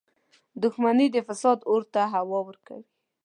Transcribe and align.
•دښمني 0.61 1.07
د 1.11 1.17
فساد 1.27 1.59
اور 1.69 1.81
ته 1.93 2.01
هوا 2.13 2.39
ورکوي. 2.47 2.85